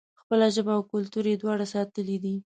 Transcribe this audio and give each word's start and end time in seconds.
خپله 0.21 0.47
ژبه 0.55 0.71
او 0.77 0.83
کلتور 0.91 1.25
یې 1.31 1.35
دواړه 1.41 1.65
ساتلي 1.73 2.17
دي. 2.23 2.35